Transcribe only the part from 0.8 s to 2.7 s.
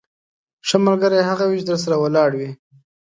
ملګری هغه وي چې درسره ولاړ وي.